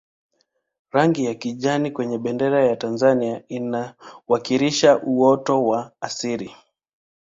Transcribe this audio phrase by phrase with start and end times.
[0.91, 6.55] rangi ya kijani kwenye bendera ya tanzania inawakilisha uoto wa asili